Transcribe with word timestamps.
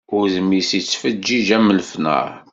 Udem-is 0.17 0.69
yettfeǧǧiǧ 0.77 1.47
am 1.57 1.67
lefnar. 1.77 2.29